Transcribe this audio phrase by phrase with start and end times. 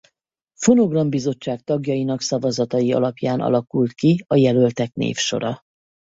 [0.53, 5.61] Fonogram Bizottság tagjainak szavazatai alapján alakult ki a jelöltek névsora.